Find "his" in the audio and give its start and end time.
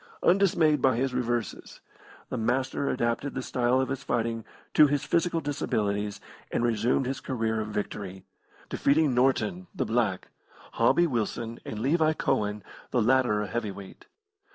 0.95-1.13, 3.89-4.01, 4.87-5.03, 7.05-7.19